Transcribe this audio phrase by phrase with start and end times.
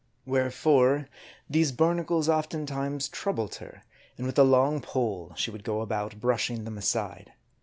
[0.25, 1.07] Where fore,
[1.47, 3.83] these barnacles oftentimes troubled her;
[4.17, 7.33] and with a long pole she would go about, brushing them aside.